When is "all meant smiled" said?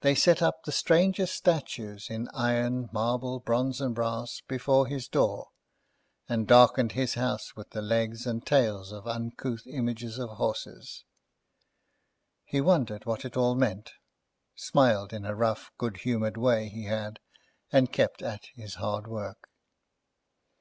13.36-15.12